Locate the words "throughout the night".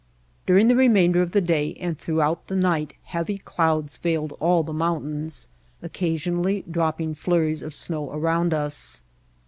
1.95-2.95